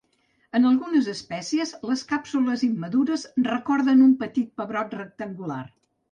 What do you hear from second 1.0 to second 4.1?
espècies les càpsules immadures recorden